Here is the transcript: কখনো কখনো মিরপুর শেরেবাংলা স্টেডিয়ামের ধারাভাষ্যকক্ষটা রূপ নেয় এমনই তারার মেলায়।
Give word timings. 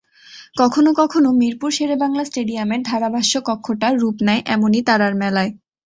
কখনো 0.57 0.89
কখনো 0.97 1.29
মিরপুর 1.39 1.71
শেরেবাংলা 1.77 2.23
স্টেডিয়ামের 2.25 2.81
ধারাভাষ্যকক্ষটা 2.83 3.87
রূপ 3.93 4.17
নেয় 4.27 4.41
এমনই 4.47 4.81
তারার 4.87 5.13
মেলায়। 5.21 5.51